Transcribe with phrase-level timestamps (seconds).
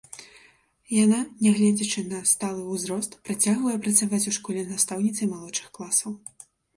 [0.93, 1.17] Яна,
[1.47, 6.11] нягледзячы на сталы ўзрост, працягвае працаваць у школе настаўніцай малодшых класаў.